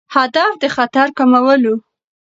[0.15, 1.75] هدف د خطر کمول وو.